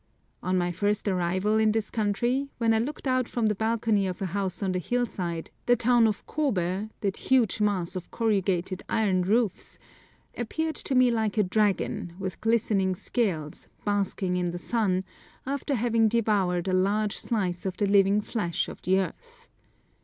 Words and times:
On 0.41 0.57
my 0.57 0.71
first 0.71 1.07
arrival 1.07 1.59
in 1.59 1.71
this 1.73 1.91
country, 1.91 2.49
when 2.57 2.73
I 2.73 2.79
looked 2.79 3.07
out 3.07 3.29
from 3.29 3.45
the 3.45 3.53
balcony 3.53 4.07
of 4.07 4.19
a 4.19 4.25
house 4.33 4.63
on 4.63 4.71
the 4.71 4.79
hillside, 4.79 5.51
the 5.67 5.75
town 5.75 6.07
of 6.07 6.25
Kobe, 6.25 6.87
that 7.01 7.17
huge 7.17 7.61
mass 7.61 7.95
of 7.95 8.09
corrugated 8.09 8.81
iron 8.89 9.21
roofs, 9.21 9.77
appeared 10.35 10.73
to 10.77 10.95
me 10.95 11.11
like 11.11 11.37
a 11.37 11.43
dragon, 11.43 12.13
with 12.17 12.41
glistening 12.41 12.95
scales, 12.95 13.67
basking 13.85 14.33
in 14.37 14.49
the 14.49 14.57
sun, 14.57 15.03
after 15.45 15.75
having 15.75 16.07
devoured 16.07 16.67
a 16.67 16.73
large 16.73 17.15
slice 17.19 17.63
of 17.67 17.77
the 17.77 17.85
living 17.85 18.21
flesh 18.21 18.67
of 18.67 18.81
the 18.81 18.99
earth. 18.99 19.47